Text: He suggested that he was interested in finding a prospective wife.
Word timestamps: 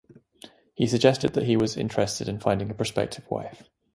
He 0.73 0.87
suggested 0.87 1.33
that 1.33 1.43
he 1.43 1.55
was 1.55 1.77
interested 1.77 2.27
in 2.27 2.39
finding 2.39 2.71
a 2.71 2.73
prospective 2.73 3.29
wife. 3.29 3.69